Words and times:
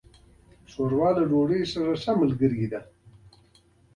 ښوروا 0.71 1.09
له 1.17 1.23
ډوډۍ 1.29 1.61
سره 1.73 1.91
ښه 2.01 2.11
ملګرتیا 2.21 2.79
لري. 2.81 2.87